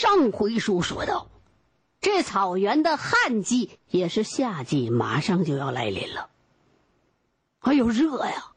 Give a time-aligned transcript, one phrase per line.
[0.00, 1.28] 上回书说到，
[2.00, 6.30] 这草原的旱季也是夏季，马上就要来临了。
[7.58, 8.52] 哎呦，热呀！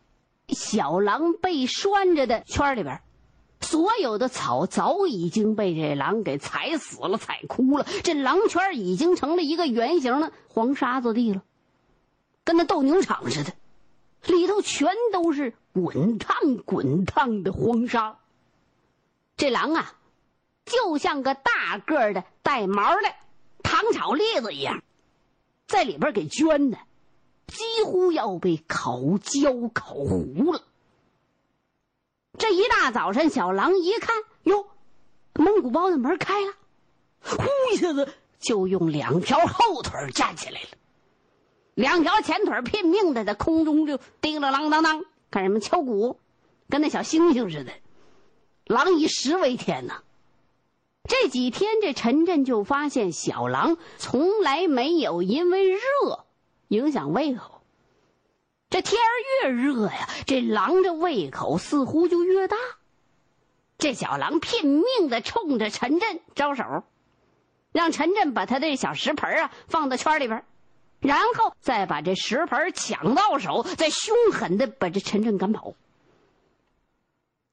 [0.48, 3.02] 小狼被拴着的圈里边，
[3.60, 7.86] 所有的草早已经被这狼给踩死了、踩枯了。
[8.06, 11.44] 这狼圈已经成了一个圆形的黄沙子地了，
[12.46, 13.52] 跟那斗牛场似的，
[14.28, 18.20] 里头全都是滚烫滚烫的黄沙。
[19.36, 19.96] 这狼啊，
[20.66, 23.14] 就像个大个的带毛的
[23.62, 24.84] 糖炒栗子一样，
[25.68, 26.78] 在里边给圈的，
[27.48, 30.64] 几乎要被烤焦烤糊了。
[32.38, 34.66] 这一大早晨，小狼一看，哟，
[35.34, 36.54] 蒙古包的门开了，
[37.22, 40.70] 呼一下子就用两条后腿站起来了，
[41.76, 46.20] 两条前腿拼命的在空中就叮了啷当当，干什么敲鼓，
[46.70, 47.72] 跟那小星星似的。
[48.66, 50.02] 狼以食为天呐！
[51.08, 55.80] 这几天，这陈震就发现小狼从来没有因为热
[56.70, 57.62] 影响胃口。
[58.70, 59.10] 这天儿
[59.44, 62.58] 越热呀，这狼的胃口似乎就越大。
[63.78, 66.84] 这小狼拼命的冲着陈震招手，
[67.74, 70.46] 让陈震把他这小食盆啊放到圈里边，
[71.02, 75.74] 然后再把这食盆抢到手，再凶狠的把这陈震赶跑。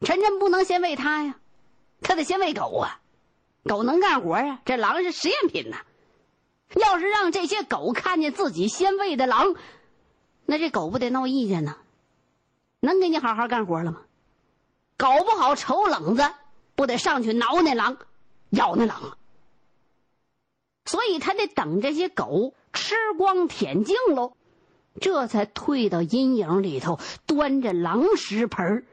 [0.02, 1.34] 陈震不能先喂他呀，
[2.00, 2.99] 他得先喂狗啊。
[3.64, 5.78] 狗能干活啊，这狼是实验品呐。
[6.76, 9.54] 要是让这些狗看见自己先喂的狼，
[10.46, 11.76] 那这狗不得闹意见呢？
[12.80, 14.02] 能给你好好干活了吗？
[14.96, 16.22] 搞不好瞅冷子
[16.74, 17.96] 不得上去挠那狼，
[18.50, 19.16] 咬那狼。
[20.84, 24.34] 所以他得等这些狗吃光舔净喽，
[25.00, 28.86] 这才退到阴影里头，端着狼食盆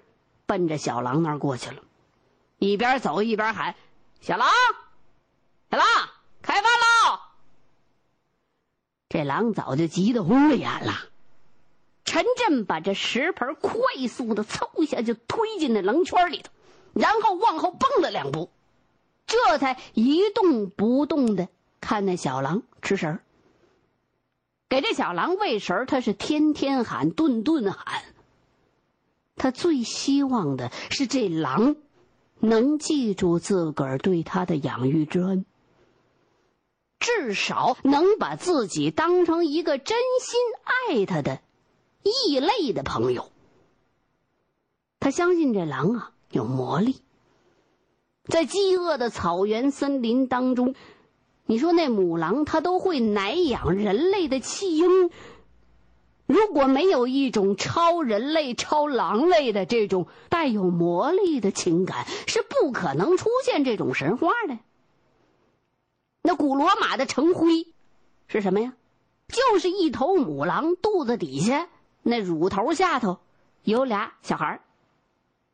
[0.45, 1.81] 奔着小狼那儿过去了，
[2.57, 3.75] 一边走一边喊
[4.21, 4.47] ：“小狼，
[5.71, 5.85] 小狼，
[6.41, 7.19] 开饭喽！”
[9.09, 10.93] 这狼早就急得红了眼了。
[12.03, 16.51] 陈震把这食盆快速的凑一下，就推进那狼圈里头，
[16.93, 18.49] 然后往后蹦了两步，
[19.25, 21.49] 这才一动不动的
[21.81, 23.23] 看那小狼吃食儿。
[24.69, 28.03] 给这小狼喂食儿，他是天天喊，顿顿喊。
[29.35, 31.75] 他最希望的是这狼
[32.39, 35.45] 能记住自个儿对他的养育之恩，
[36.99, 41.39] 至少能把自己当成一个真心爱他的
[42.03, 43.31] 异类的朋友。
[44.99, 46.97] 他相信这狼啊有魔力，
[48.25, 50.75] 在饥饿的草原森林当中，
[51.45, 55.09] 你说那母狼它都会奶养人类的弃婴。
[56.27, 64.57] 如果没有一种超人类、超狼类的这种带有魔力的情感，是不可能出现这种神话的。
[66.21, 67.67] 那古罗马的城徽
[68.27, 68.73] 是什么呀？
[69.29, 71.69] 就是一头母狼，肚子底下
[72.03, 73.19] 那乳头下头
[73.63, 74.61] 有俩小孩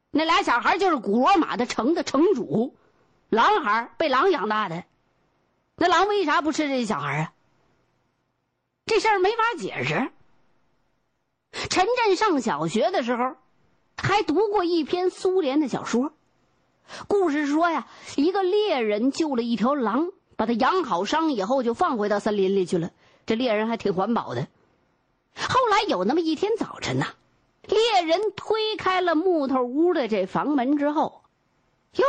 [0.10, 2.76] 那俩小孩就是古罗马的城的城主，
[3.30, 4.84] 狼孩被狼养大的。
[5.76, 7.34] 那狼为啥不吃这小孩啊？
[8.86, 10.12] 这事儿没法解释。
[11.54, 13.36] 陈震上小学的时候，
[13.96, 16.12] 还读过一篇苏联的小说。
[17.08, 22.92] 故事说呀，一个猎人救了一条狼，把它养好伤以后，就放回到森林里去了。
[23.26, 24.48] 这猎人还挺环保的。
[25.36, 27.08] 后来有那么一天早晨呐，
[27.68, 31.24] 猎人推开了木头屋的这房门之后，
[31.96, 32.06] 哟，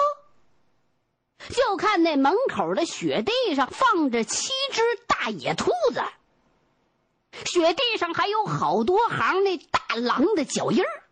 [1.51, 6.03] 就看那门口的雪地上放着七只大野兔子。
[7.45, 11.03] 雪地上还有好多行那大狼的脚印儿，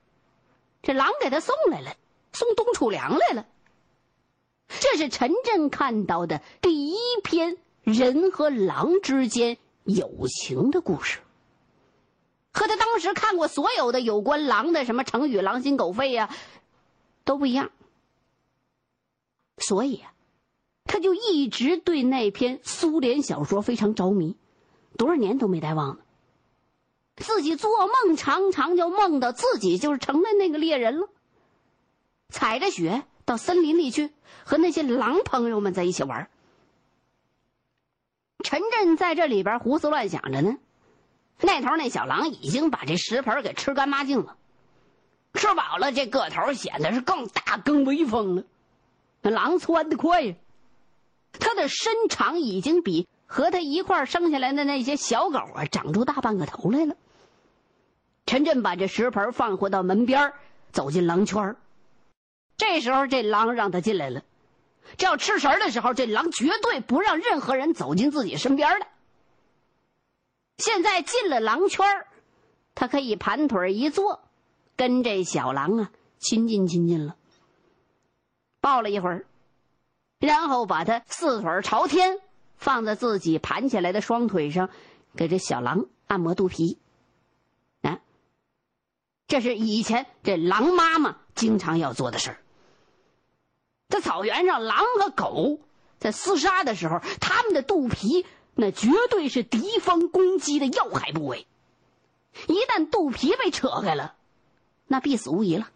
[0.82, 1.94] 这狼给他送来了，
[2.32, 3.46] 送冬储粮来了。
[4.80, 11.18] 这是陈震看到的第一篇人和狼之间友情的故事，
[12.52, 16.30] 和他当时看过所有的有关狼的什么成语“狼心狗肺”呀，
[17.24, 17.70] 都不一样。
[19.58, 20.14] 所以啊，
[20.84, 24.36] 他就一直对那篇苏联小说非常着迷，
[24.96, 25.98] 多少年都没带忘了。
[27.16, 31.08] 自己做梦常常就梦到自己就是成了那个猎人了，
[32.30, 34.10] 踩着雪到森林里去
[34.44, 36.30] 和那些狼朋友们在一起玩。
[38.42, 40.56] 陈震在这里边胡思乱想着呢，
[41.40, 44.36] 那头那小狼已经把这食盆给吃干抹净了，
[45.34, 48.44] 吃饱了这个头显得是更大更威风了。
[49.20, 50.34] 那狼窜得快呀，
[51.32, 53.06] 它的身长已经比。
[53.32, 56.96] 和他一块生下来的那些小狗啊，长出大半个头来了。
[58.26, 60.34] 陈震把这食盆放回到门边
[60.70, 61.56] 走进狼圈
[62.58, 64.22] 这时候这狼让他进来了，
[64.98, 68.86] 这要吃食的时候，这狼绝对不让任何人走进自己身边的。
[70.58, 71.86] 现在进了狼圈
[72.74, 74.20] 他可以盘腿一坐，
[74.76, 77.16] 跟这小狼啊亲近亲近了。
[78.60, 79.24] 抱了一会儿，
[80.18, 82.20] 然后把它四腿朝天，
[82.62, 84.70] 放在自己盘起来的双腿上，
[85.16, 86.78] 给这小狼按摩肚皮。
[87.82, 87.98] 啊，
[89.26, 92.38] 这是以前这狼妈妈经常要做的事儿。
[93.88, 95.58] 在草原上，狼和狗
[95.98, 98.24] 在厮杀的时候，它们的肚皮
[98.54, 101.48] 那绝对是敌方攻击的要害部位。
[102.46, 104.14] 一旦肚皮被扯开了，
[104.86, 105.68] 那必死无疑了。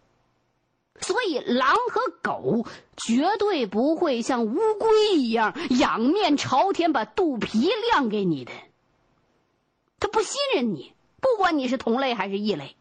[0.99, 2.65] 所以，狼和狗
[2.97, 8.51] 绝对不会像乌龟一样仰面朝天把肚皮亮给你的。
[9.99, 12.75] 他不信任你，不管你是同类还是异类。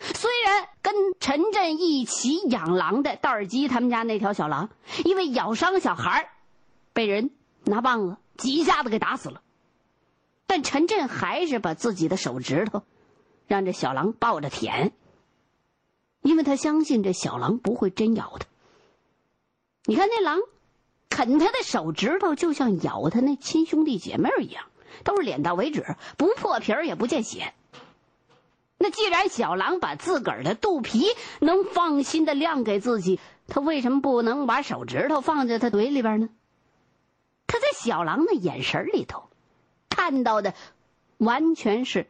[0.00, 4.70] 虽然跟陈震一起养狼的道尔基他们家那条小狼，
[5.04, 6.30] 因为咬伤小孩
[6.92, 7.30] 被人
[7.64, 9.42] 拿棒子几下子给打死了，
[10.46, 12.82] 但陈震还是把自己的手指头
[13.46, 14.92] 让这小狼抱着舔。
[16.22, 18.46] 因为他相信这小狼不会真咬他。
[19.84, 20.40] 你看那狼，
[21.08, 24.66] 啃他的手指头，就像咬他那亲兄弟姐妹一样，
[25.04, 27.54] 都是脸到为止，不破皮儿也不见血。
[28.76, 31.06] 那既然小狼把自个儿的肚皮
[31.40, 36.28] 能放心的亮给自己，他为什么不能把手指头放在他嘴里边呢？
[37.46, 39.24] 他在小狼的眼神里头
[39.88, 40.54] 看到的，
[41.16, 42.06] 完全是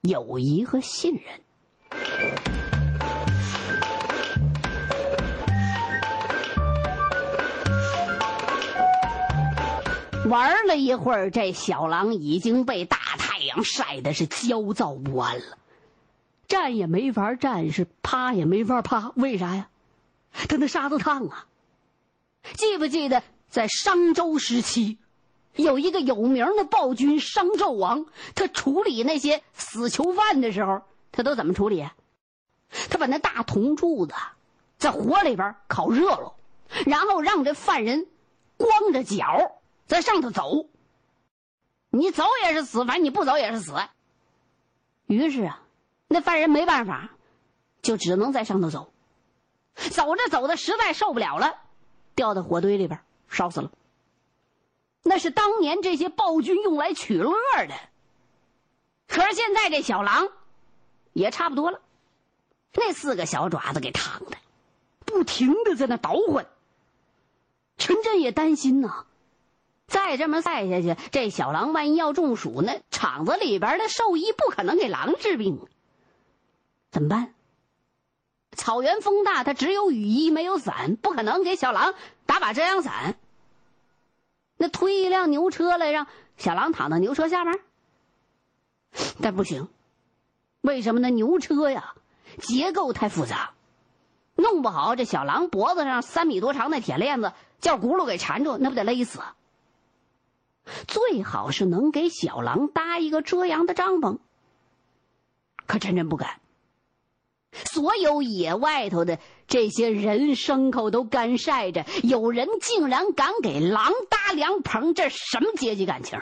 [0.00, 2.55] 友谊和信任。
[10.28, 15.58] 玩了一会儿，这小狼已经被大太阳晒的是焦躁不安了，
[16.48, 19.12] 站也没法站，是趴也没法趴。
[19.14, 19.68] 为啥呀？
[20.48, 21.46] 他那沙子烫啊！
[22.54, 24.98] 记不记得在商周时期，
[25.54, 30.82] 有一个有名的暴君商纣王，他处理那些死囚犯的时候，
[31.12, 31.86] 他都怎么处理？
[32.90, 34.14] 他把那大铜柱子
[34.76, 36.34] 在火里边烤热了，
[36.84, 38.08] 然后让这犯人
[38.56, 39.52] 光着脚。
[39.86, 40.68] 在上头走，
[41.90, 43.74] 你走也是死，反正你不走也是死。
[45.06, 45.62] 于是啊，
[46.08, 47.10] 那犯人没办法，
[47.82, 48.92] 就只能在上头走。
[49.74, 51.58] 走着走着，实在受不了了，
[52.14, 53.70] 掉到火堆里边烧死了。
[55.02, 57.32] 那是当年这些暴君用来取乐
[57.68, 57.74] 的。
[59.06, 60.28] 可是现在这小狼，
[61.12, 61.80] 也差不多了，
[62.72, 64.36] 那四个小爪子给烫的，
[65.04, 66.46] 不停的在那捣混。
[67.76, 69.06] 陈真也担心呐。
[70.06, 75.58] 再这么晒下去，这小狼万一要中暑，那厂子里边的兽医不可能给狼治病，
[76.92, 77.34] 怎么办？
[78.52, 81.94] 草原风大，他只有雨衣没有伞，不可能给小狼
[82.24, 83.16] 打把遮阳伞。
[84.56, 86.06] 那推一辆牛车来，让
[86.36, 87.58] 小狼躺到牛车下面，
[89.20, 89.66] 但不行，
[90.60, 91.10] 为什么呢？
[91.10, 91.94] 牛车呀，
[92.38, 93.54] 结构太复杂，
[94.36, 99.18] 弄不好这小狼脖子上三米多长的铁链子叫轱辘给缠住，那不得勒死？
[100.86, 104.18] 最好是能给小狼搭一个遮阳的帐篷。
[105.66, 106.40] 可陈真不敢。
[107.52, 116.20] 所有野外头的这些人牲口都干晒着，有人竟然敢给狼搭凉棚，这什么阶级感情？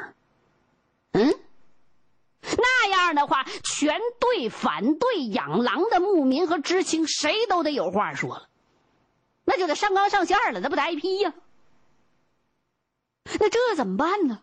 [1.11, 1.35] 嗯，
[2.40, 8.49] 那样的话，全队反对养狼的牧民和知青，谁都得有话说了，
[9.45, 11.35] 那就得上纲上线了，那不得挨批呀？
[13.25, 14.40] 那这怎么办呢？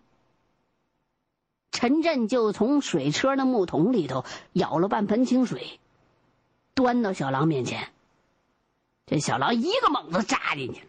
[1.71, 5.79] 陈震就从水车那木桶里头舀了半盆清水，
[6.73, 7.91] 端到小狼面前。
[9.05, 10.85] 这小狼一个猛子扎进去，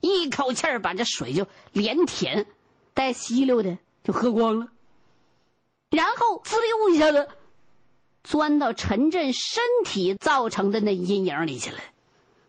[0.00, 2.46] 一口气儿把这水就连舔
[2.94, 4.68] 带吸溜的就喝光了，
[5.90, 7.28] 然后滋溜一下子
[8.22, 11.78] 钻到陈震身体造成的那阴影里去了，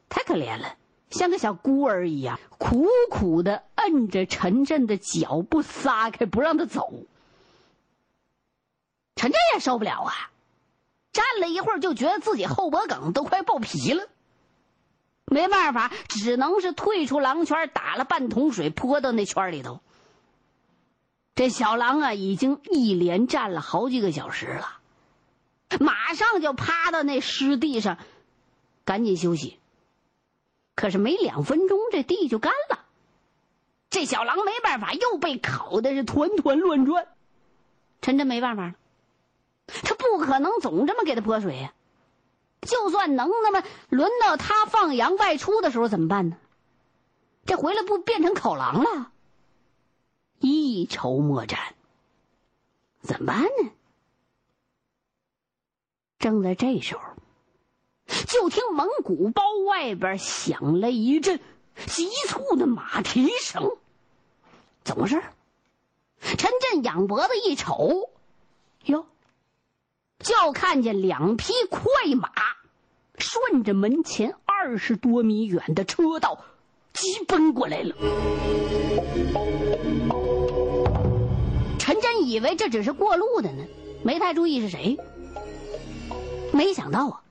[0.10, 0.78] 太可怜了。
[1.10, 6.94] 像个小孤儿一样，苦苦的摁着陈震的脚不撒开，不让他走。
[9.15, 10.13] 陈震也受不了啊，
[11.12, 14.08] 站了一会儿，就觉得自己后脖梗都快爆皮了。
[15.25, 19.79] 没办法，只能是退出狼圈，打了半桶水泼到那圈里头。
[21.36, 24.79] 这小狼啊，已经一连站了好几个小时了，
[25.79, 27.98] 马上就趴到那湿地上，
[28.86, 29.60] 赶紧休息。
[30.75, 32.86] 可是没两分钟，这地就干了。
[33.89, 37.08] 这小狼没办法，又被烤的是团团乱转。
[38.01, 38.75] 陈真没办法了，
[39.67, 41.74] 他不可能总这么给他泼水呀。
[42.62, 46.38] 就算能那么轮到他放羊外出的时候怎么办呢？
[47.46, 49.12] 这回来不变成口狼了？
[50.39, 51.75] 一筹莫展，
[53.00, 53.72] 怎么办呢？
[56.20, 57.01] 正在这时候，
[58.27, 61.39] 就听蒙古包外边响了一阵
[61.86, 63.72] 急促的马蹄声。
[64.84, 65.22] 怎么回事？
[66.20, 68.10] 陈震仰脖子一瞅，
[68.86, 69.06] 哟，
[70.20, 71.84] 就看见两匹快
[72.16, 72.32] 马
[73.18, 76.44] 顺着门前二十多米远的车道
[76.94, 77.96] 急奔过来了。
[81.78, 83.64] 陈真以为这只是过路的呢，
[84.04, 84.98] 没太注意是谁。
[86.52, 87.22] 没想到啊，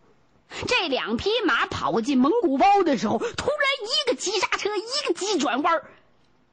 [0.67, 5.83] 这两匹马跑进蒙古包的时候，突然一个急刹车，一个急转弯，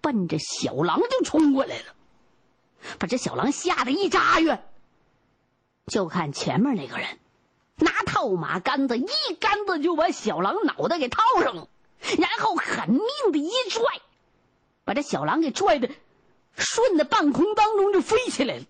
[0.01, 1.85] 奔着小狼就冲过来了，
[2.99, 4.63] 把这小狼吓得一扎远。
[5.87, 7.19] 就看前面那个人，
[7.77, 9.07] 拿套马杆子一
[9.39, 11.67] 杆子就把小狼脑袋给套上了，
[12.17, 13.81] 然后狠命的一拽，
[14.85, 15.89] 把这小狼给拽的。
[16.55, 18.63] 顺着半空当中就飞起来了，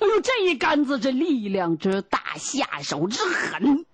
[0.00, 3.85] 哎呦，这一杆子这力量之大，下手之狠，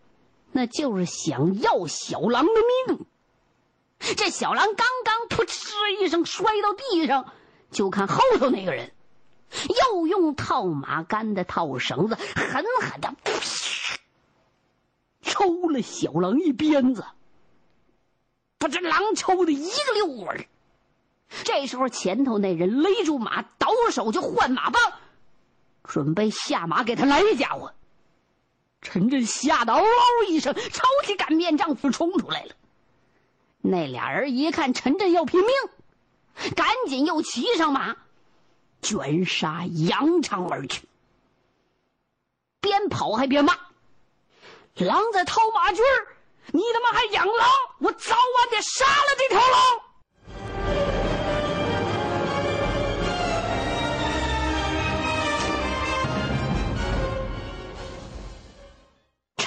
[0.53, 2.53] 那就是想要小狼的
[2.87, 3.07] 命。
[4.17, 7.33] 这小狼刚刚扑哧一声摔到地上，
[7.71, 8.93] 就看后头那个人
[9.91, 13.15] 又用套马杆的套绳子狠狠的
[15.23, 17.05] 抽了小狼一鞭子，
[18.59, 20.47] 把这狼抽的一个溜滚
[21.45, 24.83] 这时候，前头那人勒住马，倒手就换马棒，
[25.85, 27.73] 准备下马给他来一家伙。
[28.93, 32.55] 陈震吓得嗷嗷一声，抄起擀面杖就冲出来了。
[33.63, 35.49] 那俩人一看陈震要拼命，
[36.55, 37.97] 赶紧又骑上马，
[38.83, 40.83] 卷杀扬长而去。
[42.61, 43.59] 边跑还边骂
[44.77, 45.81] ：“狼在套马驹
[46.49, 47.49] 你他妈还养狼？
[47.79, 49.81] 我早晚得杀了这条狼！”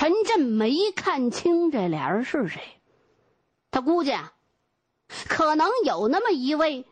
[0.06, 2.62] 陈震没看清这俩人是谁，
[3.72, 4.34] 他估计啊，
[5.28, 6.86] 可能有那么一位，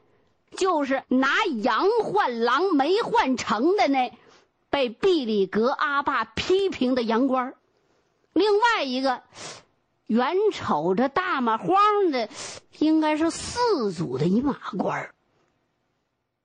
[0.57, 4.17] 就是拿羊换狼没换成的那
[4.71, 7.53] 被毕里格阿爸批评的羊倌
[8.33, 9.21] 另外一个，
[10.07, 12.29] 远瞅着大马荒的，
[12.79, 15.13] 应该是四组的一马官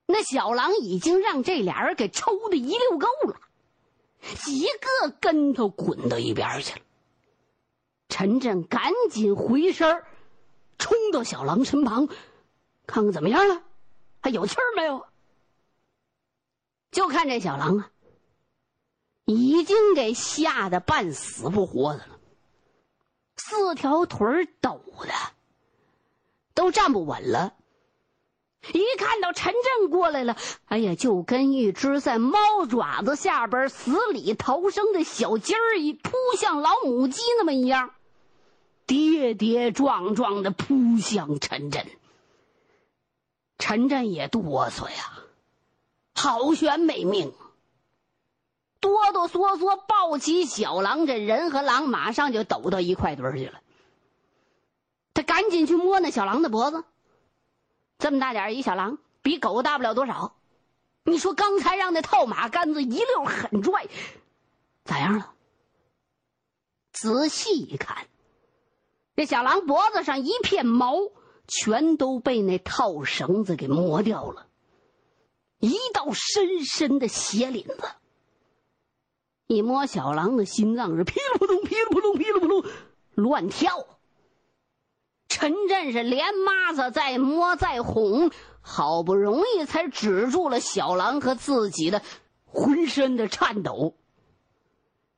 [0.05, 3.41] 那小狼已经让这俩人给抽的一溜够了。
[4.21, 6.85] 几个跟头滚到一边去了。
[8.09, 10.03] 陈震赶紧回身
[10.79, 12.07] 冲到小狼身旁，
[12.87, 13.63] 看看怎么样了，
[14.21, 15.07] 还有气儿没有？
[16.91, 17.91] 就看这小狼啊，
[19.27, 22.19] 已经给吓得半死不活的了，
[23.37, 25.13] 四条腿抖的
[26.55, 27.58] 都站不稳了。
[28.73, 30.37] 一看到陈震过来了，
[30.67, 37.95] 哎呀，就跟一只在猫爪子下边死里逃生的小鸡儿一扑向老母鸡那么一样，
[38.87, 41.87] 跌跌撞撞的扑向陈震。
[43.59, 45.19] 陈震也哆嗦呀，
[46.15, 47.33] 好悬没命，
[48.81, 53.61] 哆哆嗦嗦抱起小狼，这人和狼马上就抖到一块堆儿去了。
[55.15, 56.85] 他赶紧去摸那小狼的脖子。
[57.99, 60.37] 这么大点一小狼，比狗大不了多少。
[61.05, 63.89] 你说刚才让那套马杆子一溜狠拽，
[64.85, 65.35] 咋样了？
[66.93, 68.07] 仔细一看，
[69.17, 70.97] 这小狼脖子上一片毛
[71.47, 74.47] 全都被那套绳子给磨掉了，
[75.59, 77.89] 一道深深的血领子。
[79.47, 82.65] 一摸小狼的心脏是噼里扑通、噼里扑通、噼里扑通
[83.15, 83.98] 乱跳。
[85.29, 88.31] 陈震是连抹子再摸再哄，
[88.61, 92.03] 好不容易才止住了小狼和自己的
[92.45, 93.95] 浑身的颤抖。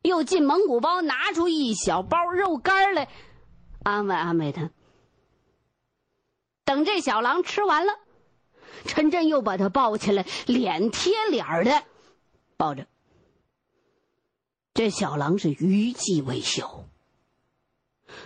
[0.03, 3.09] 又进蒙古包拿出一小包肉干来，
[3.85, 4.71] 安慰安慰他。
[6.65, 7.93] 等这小狼吃完了，
[8.85, 11.83] 陈震又把他抱起来，脸贴脸的
[12.57, 12.87] 抱着。
[14.75, 16.85] 这小狼是余悸未消。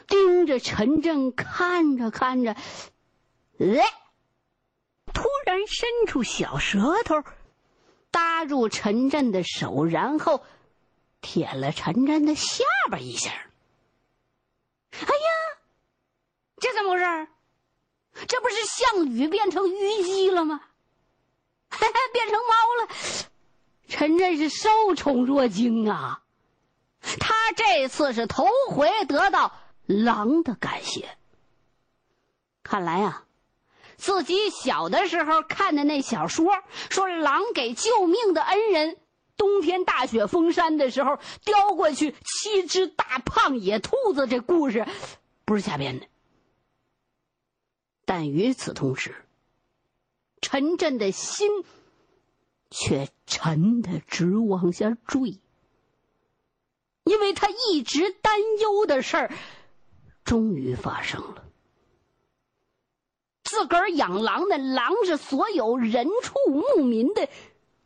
[0.07, 2.53] 盯着陈震看着看着，
[3.59, 3.83] 哎，
[5.13, 7.23] 突然伸出小舌头，
[8.11, 10.45] 搭住陈震的手，然后
[11.21, 13.31] 舔了陈震的下巴一下。
[14.93, 15.29] 哎呀，
[16.61, 17.29] 这怎么回事？
[18.29, 20.61] 这不是项羽变成虞姬了吗？
[22.13, 22.89] 变成猫了。
[23.89, 26.23] 陈震是受宠若惊啊！
[27.21, 29.53] 他这次是头回得到。
[29.87, 31.17] 狼的感谢，
[32.63, 33.27] 看来啊，
[33.97, 36.47] 自己小的时候看的那小说，
[36.91, 38.97] 说狼给救命的恩人，
[39.37, 44.87] 冬天大雪封山的时候叼过去七只大胖野兔子，这故事
[45.45, 46.07] 不是瞎编的。
[48.07, 49.15] 但与此同时，
[50.41, 51.49] 陈震的心
[52.71, 55.39] 却沉的直往下坠，
[57.05, 59.33] 因为他一直担忧的事儿，
[60.25, 61.45] 终于发生了。
[63.43, 67.29] 自个儿养狼的狼是所有人畜牧民的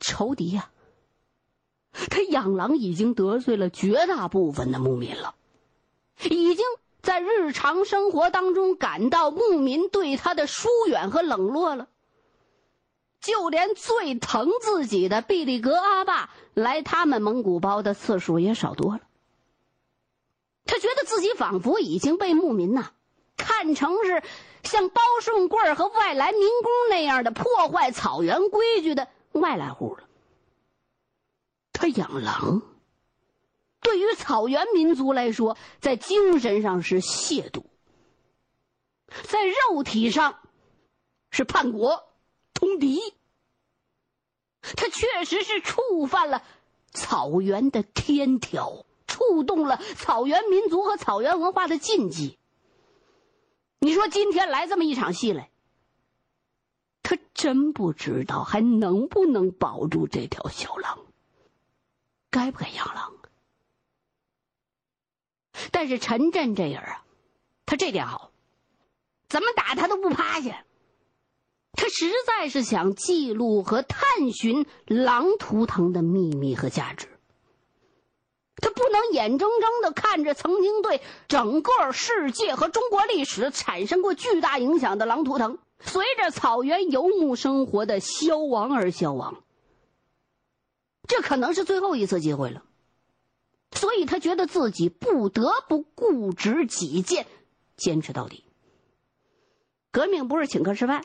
[0.00, 0.70] 仇敌呀。
[2.10, 5.34] 他养狼已经得罪了绝大部分的牧民了，
[6.22, 6.64] 已经
[7.02, 11.88] 在日常生活当中感到牧民对他的疏远和冷落了。
[13.20, 19.00] 就连最疼自己的毕力格阿爸来他们蒙古包的次数也少多了。
[20.68, 22.92] 他觉得自己仿佛已经被牧民呐
[23.36, 24.22] 看成是
[24.62, 30.04] 像包顺贵和外来民工那样的破坏草原规矩的外来户了。
[31.72, 32.62] 他养狼，
[33.80, 37.64] 对于草原民族来说，在精神上是亵渎，
[39.22, 40.38] 在肉体上
[41.30, 42.04] 是叛国。
[42.52, 43.00] 通敌，
[44.60, 46.42] 他确实是触犯了
[46.92, 48.84] 草原的天条，
[49.18, 52.38] 触动了草原民族和草原文化的禁忌。
[53.80, 55.50] 你说今天来这么一场戏来，
[57.02, 61.00] 他真不知道还能不能保住这条小狼，
[62.30, 63.14] 该不该养狼？
[65.72, 67.04] 但是陈震这人啊，
[67.66, 68.30] 他这点好，
[69.28, 70.64] 怎么打他都不趴下。
[71.72, 77.17] 他实在是想记录和探寻狼图腾的秘密和价值。
[78.60, 89.42] 他不能眼睁睁的看着曾经对整个世界和中国历史产生过巨大影响的狼图腾，随着草原游牧生活的消亡而消亡。
[91.06, 92.62] 这可能是最后一次机会了，
[93.70, 97.26] 所以他觉得自己不得不固执己见，
[97.76, 98.44] 坚持到底。
[99.90, 101.04] 革命不是请客吃饭。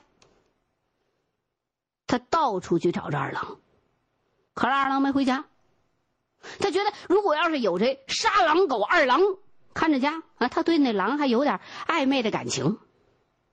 [2.05, 3.59] 他到处去找这二郎，
[4.53, 5.45] 可是二郎没回家。
[6.59, 9.21] 他觉得，如果要是有这杀狼狗二郎
[9.73, 12.77] 看着家啊，他对那狼还有点暧昧的感情。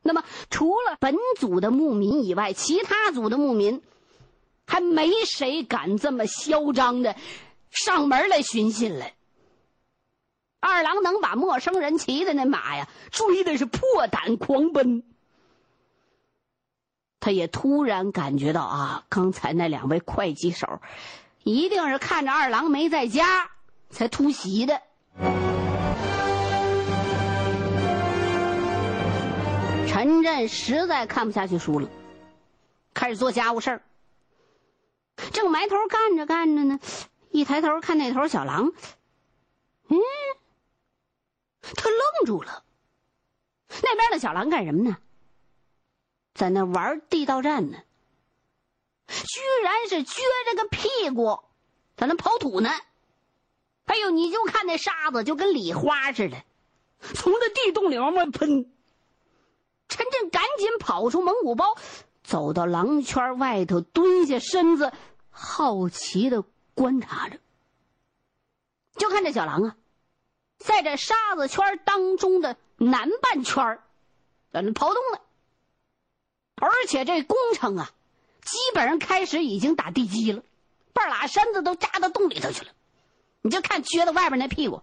[0.03, 3.83] 那么，除了本组的牧民以外，其他组的牧民
[4.67, 7.17] 还没谁敢这么嚣张的
[7.71, 9.15] 上门来寻衅来。
[10.59, 15.03] 二郎能把陌生人骑的那马呀追的是破胆狂奔。
[17.19, 20.81] 他也突然感觉到啊，刚才那两位刽子手，
[21.43, 23.51] 一定是看着二郎没在家
[23.91, 24.81] 才突袭的。
[29.89, 31.89] 陈震实在看不下去书了，
[32.95, 33.83] 开始做家务事儿。
[35.33, 36.79] 正埋头干着干着呢，
[37.31, 38.73] 一抬头看那头小狼，
[39.89, 39.99] 嗯，
[41.61, 42.65] 他愣住了。
[43.83, 44.97] 那边的小狼干什么呢？
[46.33, 47.79] 在那玩地道战呢，
[49.11, 51.41] 居然是撅着个屁股
[51.97, 52.71] 在那刨土呢。
[53.85, 56.37] 哎呦，你就看那沙子就跟礼花似的，
[57.01, 58.73] 从这地洞里往外喷。
[59.89, 61.75] 陈震赶紧跑出蒙古包，
[62.23, 64.93] 走到狼圈外头蹲下身子，
[65.31, 66.45] 好奇的
[66.75, 67.41] 观察着。
[68.95, 69.77] 就看这小狼啊，
[70.59, 73.81] 在这沙子圈当中的南半圈
[74.53, 75.21] 在那刨洞呢。
[76.55, 77.91] 而且这工程啊，
[78.51, 80.43] 基本上开始已经打地基了，
[80.93, 82.73] 半拉身子都扎到洞里头去了。
[83.43, 84.83] 你就看撅到外边那屁股，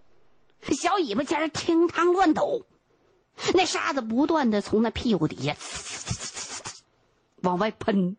[0.62, 2.64] 小尾巴尖儿听汤乱抖，
[3.52, 5.54] 那沙子不断的从那屁股底下
[7.42, 8.16] 往外喷。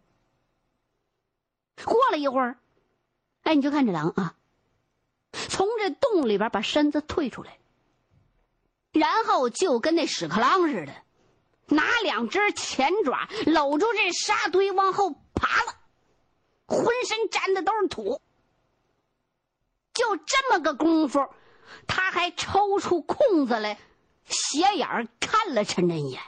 [1.83, 2.59] 过了一会儿，
[3.41, 4.35] 哎，你就看这狼啊，
[5.31, 7.57] 从这洞里边把身子退出来，
[8.91, 10.93] 然后就跟那屎壳郎似的。
[11.71, 15.75] 拿两只前爪搂住这沙堆往后爬了，
[16.67, 18.21] 浑身沾的都是土。
[19.93, 21.27] 就这么个功夫，
[21.87, 23.79] 他还抽出空子来，
[24.25, 26.21] 斜眼看了陈真一眼，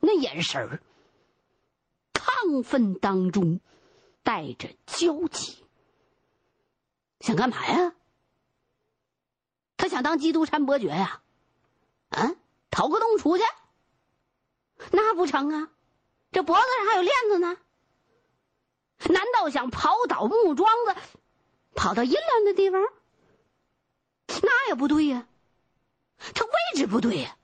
[0.00, 0.80] 那眼神
[2.12, 3.60] 亢奋当中
[4.22, 5.64] 带着焦急。
[7.20, 7.94] 想干嘛呀？
[9.76, 11.22] 他想当基督山伯爵呀？
[12.10, 12.34] 啊，
[12.70, 13.44] 逃个洞出去？
[14.90, 15.70] 那不成啊！
[16.32, 17.56] 这脖子上还有链子呢。
[19.12, 20.94] 难道想跑倒木桩子，
[21.74, 22.82] 跑到阴凉的地方？
[24.42, 25.26] 那也不对呀，
[26.34, 27.36] 他位置不对呀。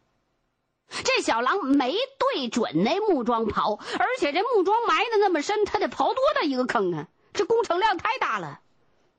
[1.05, 7.07] 这小狼没对准那木桩跑，而且这木桩埋的那么深，它得刨多大一个坑啊！
[7.33, 8.61] 这工程量太大了，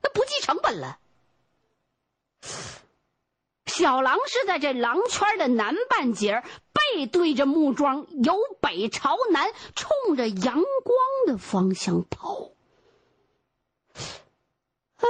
[0.02, 0.98] 那不计成本了。
[3.72, 12.50] 小狼是在这狼圈的南半截背对着木桩，由北朝南，冲着阳光的方向跑。
[14.96, 15.08] 哎，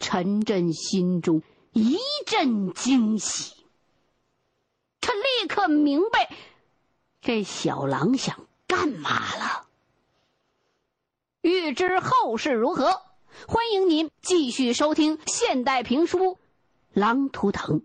[0.00, 1.42] 陈震心中
[1.72, 3.54] 一阵惊喜。
[5.00, 6.28] 他立刻明白，
[7.20, 9.66] 这小狼想干嘛了。
[11.40, 13.00] 欲知后事如何，
[13.46, 16.18] 欢迎您继续收听现代评书
[16.92, 17.80] 《狼图腾》。